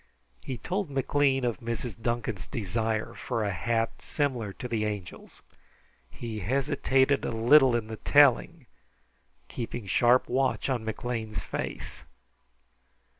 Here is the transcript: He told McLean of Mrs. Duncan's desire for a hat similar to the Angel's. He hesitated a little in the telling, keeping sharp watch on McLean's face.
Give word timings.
He 0.41 0.57
told 0.57 0.89
McLean 0.89 1.45
of 1.45 1.59
Mrs. 1.59 2.01
Duncan's 2.01 2.47
desire 2.47 3.13
for 3.13 3.43
a 3.43 3.51
hat 3.51 4.01
similar 4.01 4.51
to 4.53 4.67
the 4.67 4.83
Angel's. 4.83 5.43
He 6.09 6.39
hesitated 6.39 7.23
a 7.23 7.29
little 7.31 7.75
in 7.75 7.85
the 7.85 7.97
telling, 7.97 8.65
keeping 9.47 9.85
sharp 9.85 10.27
watch 10.27 10.69
on 10.69 10.83
McLean's 10.83 11.43
face. 11.43 12.03